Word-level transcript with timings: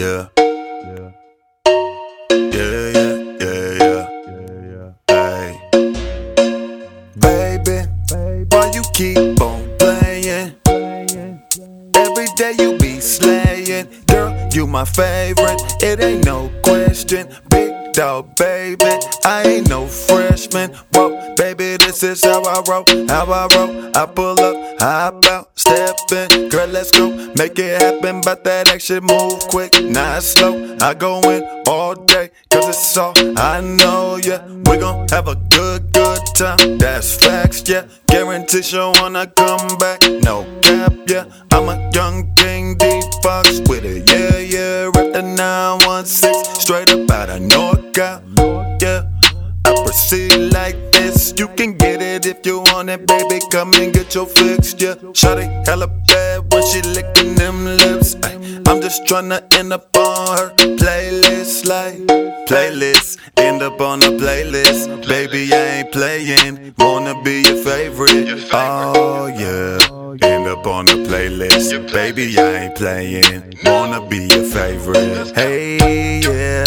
Yeah. 0.00 0.28
Yeah. 0.38 1.12
Yeah, 2.30 2.90
yeah, 2.96 3.36
yeah, 3.38 3.68
yeah. 3.84 4.06
Yeah. 4.72 4.92
Hey. 5.08 5.60
Baby, 7.18 7.86
Baby, 8.08 8.46
why 8.48 8.70
you 8.72 8.82
keep 8.94 9.38
on 9.42 9.76
playing? 9.78 10.54
Playin', 10.64 11.42
playin'. 11.52 11.92
Every 11.94 12.28
day 12.38 12.54
you 12.58 12.78
be 12.78 12.98
slaying. 12.98 13.88
Girl, 14.06 14.34
you 14.54 14.66
my 14.66 14.86
favorite. 14.86 15.60
It 15.82 16.02
ain't 16.02 16.24
no 16.24 16.50
question. 16.62 17.28
Big 17.50 17.69
dog, 17.92 18.34
baby. 18.36 18.84
I 19.24 19.42
ain't 19.46 19.68
no 19.68 19.86
freshman. 19.86 20.70
Whoa, 20.92 21.34
baby, 21.36 21.76
this 21.76 22.02
is 22.02 22.24
how 22.24 22.42
I 22.42 22.62
roll. 22.68 22.84
How 23.08 23.24
I 23.24 23.48
roll. 23.54 23.90
I 23.94 24.06
pull 24.06 24.38
up, 24.40 24.80
hop 24.80 25.24
out, 25.26 25.58
step 25.58 25.96
in. 26.12 26.48
Girl, 26.48 26.68
let's 26.68 26.90
go. 26.90 27.10
Make 27.36 27.58
it 27.58 27.80
happen. 27.80 28.20
But 28.20 28.44
that 28.44 28.68
action 28.68 29.04
move 29.04 29.40
quick, 29.48 29.72
not 29.84 30.22
slow. 30.22 30.76
I 30.80 30.94
go 30.94 31.20
in 31.30 31.42
all 31.66 31.94
day. 31.94 32.30
Cause 32.50 32.68
it's 32.68 32.96
all 32.96 33.14
I 33.38 33.60
know, 33.60 34.16
yeah. 34.16 34.44
We 34.46 34.76
gon' 34.78 35.08
have 35.08 35.28
a 35.28 35.36
good, 35.36 35.92
good 35.92 36.20
time. 36.34 36.78
That's 36.78 37.16
facts, 37.16 37.62
yeah. 37.68 37.86
Guarantee 38.06 38.62
she'll 38.62 38.92
wanna 38.94 39.26
come 39.28 39.78
back. 39.78 40.02
No 40.02 40.44
cap, 40.62 40.92
yeah. 41.06 41.24
I'm 41.52 41.68
a 41.68 41.90
young 41.94 42.34
king, 42.34 42.76
D 42.76 43.02
Fox 43.22 43.60
with 43.68 43.84
it, 43.84 44.08
yeah, 44.10 44.38
yeah. 44.38 44.84
Rip 44.86 45.12
the 45.12 45.22
916 46.00 46.54
straight 46.54 46.90
up 46.94 47.10
out 47.10 47.28
of 47.28 47.40
NorCal, 47.40 48.22
yeah. 48.80 49.04
I 49.66 49.84
proceed 49.84 50.34
like 50.50 50.74
this. 50.92 51.34
You 51.36 51.46
can 51.48 51.76
get 51.76 52.00
it 52.00 52.24
if 52.24 52.46
you 52.46 52.60
want 52.60 52.88
it, 52.88 53.06
baby. 53.06 53.38
Come 53.50 53.74
and 53.74 53.92
get 53.92 54.14
your 54.14 54.24
fix, 54.24 54.74
yeah. 54.78 54.94
Shawty 55.12 55.44
hella 55.66 55.88
bad 55.88 56.50
when 56.54 56.64
she 56.64 56.80
licking 56.80 57.34
them 57.34 57.66
lips. 57.66 58.16
Ay, 58.22 58.32
I'm 58.66 58.80
just 58.80 59.04
tryna 59.04 59.42
end 59.58 59.74
up 59.74 59.94
on 59.94 60.38
her 60.38 60.54
playlist, 60.80 61.66
like 61.66 61.98
playlist. 62.48 63.18
End 63.36 63.60
up 63.60 63.78
on 63.82 64.00
the 64.00 64.16
playlist, 64.16 65.06
baby. 65.06 65.52
I 65.52 65.80
ain't 65.80 65.92
playing. 65.92 66.74
Wanna 66.78 67.22
be 67.22 67.42
your 67.42 67.62
favorite, 67.62 68.48
oh 68.54 69.26
yeah. 69.26 69.89
End 70.10 70.48
up 70.48 70.66
on 70.66 70.86
the 70.86 70.94
playlist, 71.06 71.92
baby. 71.92 72.36
I 72.36 72.64
ain't 72.64 72.74
playing. 72.74 73.54
Wanna 73.64 74.04
be 74.08 74.26
your 74.26 74.42
favorite, 74.42 75.30
hey 75.36 76.18
yeah. 76.18 76.64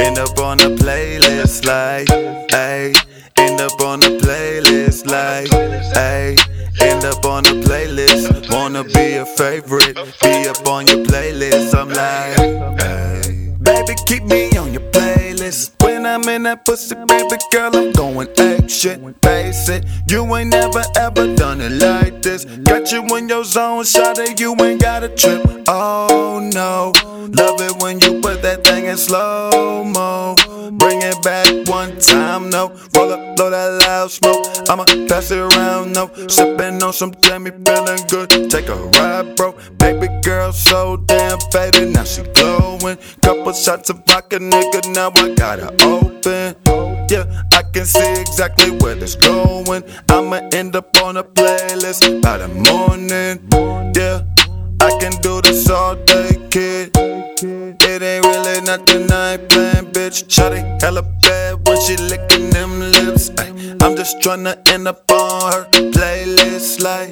End 0.00 0.18
up 0.18 0.38
on 0.38 0.56
the 0.56 0.74
playlist, 0.80 1.66
like, 1.66 2.06
ayy. 2.52 2.96
End 3.36 3.60
up 3.60 3.78
on 3.82 4.00
the 4.00 4.16
playlist, 4.22 5.04
like, 5.04 5.50
ayy. 5.94 6.40
End 6.80 7.04
up 7.04 7.22
on 7.26 7.42
the 7.44 7.60
playlist. 7.66 8.50
Wanna 8.50 8.82
be 8.82 9.16
a 9.16 9.26
favorite, 9.26 9.96
be 10.22 10.48
up 10.48 10.66
on 10.66 10.86
your 10.86 11.04
playlist. 11.04 11.74
I'm 11.74 11.90
like, 11.90 12.38
ayy. 12.80 13.62
Baby, 13.62 13.94
keep 14.06 14.24
me 14.24 14.56
on 14.56 14.72
your 14.72 14.90
playlist. 14.90 15.85
I'm 16.06 16.28
in 16.28 16.44
that 16.44 16.64
pussy, 16.64 16.94
baby 16.94 17.36
girl, 17.52 17.76
I'm 17.76 17.92
going 17.92 18.28
action. 18.38 19.14
Face 19.22 19.68
it, 19.68 19.84
you 20.08 20.22
ain't 20.36 20.50
never 20.50 20.82
ever 20.96 21.34
done 21.34 21.60
it 21.60 21.72
like 21.72 22.22
this. 22.22 22.44
Got 22.44 22.92
you 22.92 23.04
in 23.16 23.28
your 23.28 23.44
zone, 23.44 23.84
shot 23.84 24.18
it, 24.18 24.38
you 24.40 24.54
ain't 24.60 24.80
got 24.80 25.04
a 25.04 25.08
trip. 25.08 25.42
Oh 25.68 26.40
no, 26.52 26.92
love 27.32 27.60
it 27.60 27.82
when 27.82 28.00
you 28.00 28.20
put 28.20 28.42
that 28.42 28.64
thing 28.64 28.86
in 28.86 28.96
slow 28.96 29.84
mo. 29.84 30.36
Bring 30.72 31.00
it 31.02 31.22
back 31.22 31.48
one 31.68 31.98
time, 31.98 32.50
no. 32.50 32.68
Roll 32.94 33.12
up, 33.12 33.36
blow 33.36 33.50
that 33.50 33.86
loud 33.86 34.10
smoke. 34.10 34.44
I'ma 34.68 34.84
pass 35.08 35.30
it 35.30 35.38
around, 35.38 35.92
no. 35.92 36.10
Sipping 36.28 36.82
on 36.82 36.92
some 36.92 37.14
Jamie, 37.22 37.52
feeling 37.64 38.02
good. 38.08 38.50
Take 38.50 38.68
a 38.68 38.76
ride, 38.76 39.36
bro. 39.36 39.54
Baby 39.78 40.08
girl, 40.22 40.52
so 40.52 40.96
damn 40.96 41.38
faded, 41.52 41.94
now 41.94 42.04
she 42.04 42.22
glowing. 42.34 42.98
Couple 43.22 43.52
shots 43.52 43.90
of 43.90 44.04
vodka, 44.06 44.38
nigga, 44.38 44.94
now 44.94 45.10
I 45.14 45.34
got 45.34 45.58
her 45.60 45.72
open. 45.82 46.05
Yeah, 47.08 47.24
I 47.52 47.62
can 47.72 47.84
see 47.84 48.20
exactly 48.20 48.70
where 48.78 48.94
this 48.96 49.14
going. 49.14 49.84
I'ma 50.10 50.40
end 50.52 50.74
up 50.74 50.96
on 51.02 51.16
a 51.16 51.22
playlist 51.24 52.20
by 52.20 52.38
the 52.38 52.48
morning. 52.48 53.38
Yeah, 53.94 54.22
I 54.80 54.90
can 54.98 55.12
do 55.22 55.40
this 55.42 55.70
all 55.70 55.94
day, 55.94 56.30
kid. 56.50 56.90
It 56.98 58.02
ain't 58.02 58.24
really 58.24 58.60
nothing 58.62 59.10
I 59.12 59.34
ain't 59.34 59.48
playing, 59.48 59.86
bitch. 59.92 60.24
Shawty 60.26 60.60
hella 60.82 61.02
bad 61.22 61.66
when 61.66 61.80
she 61.80 61.96
licking 61.96 62.50
them 62.50 62.80
lips. 62.80 63.30
Ay, 63.38 63.52
I'm 63.82 63.94
just 63.96 64.18
tryna 64.20 64.56
end 64.72 64.88
up 64.88 65.10
on 65.12 65.52
her 65.52 65.64
playlist, 65.70 66.35
like 66.80 67.10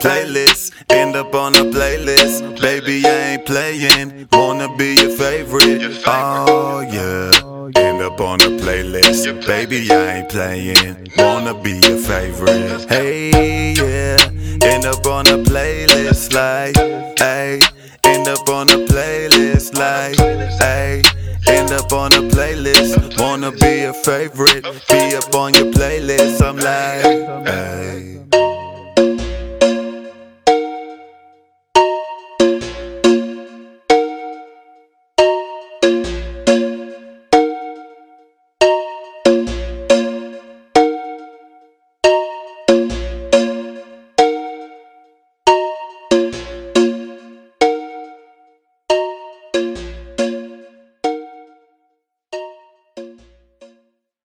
playlist. 0.00 0.72
End 0.88 1.14
up 1.16 1.34
on 1.34 1.54
a 1.56 1.64
playlist, 1.76 2.60
baby. 2.60 3.02
I 3.04 3.34
ain't 3.34 3.44
playing. 3.44 4.28
Wanna 4.32 4.74
be 4.76 4.94
your 4.94 5.10
favorite, 5.10 6.02
oh 6.06 6.80
yeah. 6.80 7.80
End 7.80 8.00
up 8.02 8.20
on 8.20 8.40
a 8.40 8.50
playlist, 8.62 9.46
baby. 9.46 9.90
I 9.90 10.18
ain't 10.18 10.28
playing. 10.30 11.08
Wanna 11.18 11.54
be 11.62 11.80
your 11.86 11.98
favorite, 11.98 12.88
hey 12.88 13.74
yeah. 13.74 14.16
End 14.62 14.86
up 14.86 15.06
on 15.06 15.26
a 15.26 15.38
playlist, 15.50 16.32
like, 16.32 16.74
ayy. 17.18 17.62
End 18.04 18.28
up 18.28 18.48
on 18.48 18.70
a 18.70 18.78
playlist, 18.90 19.76
like, 19.78 20.16
ayy. 20.62 21.04
End 21.46 21.70
up 21.72 21.92
on 21.92 22.12
a 22.14 22.22
playlist. 22.34 23.20
Wanna 23.20 23.52
be 23.52 23.84
a 23.84 23.92
favorite, 23.92 24.64
be 24.88 25.14
up 25.16 25.34
on 25.34 25.52
your 25.54 25.70
playlist. 25.72 26.40
I'm 26.40 26.56
like, 26.56 27.04
ayy. 27.46 28.53